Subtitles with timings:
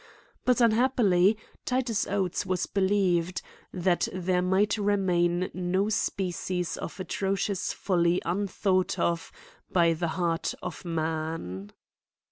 [0.45, 8.19] But, unhappily, Titus Oates was believed; that there might remain no species of atrocious folly
[8.25, 9.31] unthought of
[9.71, 11.71] by the heart of man.